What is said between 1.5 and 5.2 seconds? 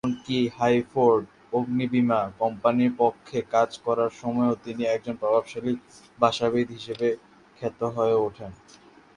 অগ্নি বীমা কোম্পানির পক্ষে কাজ করার সময়েও তিনি একজন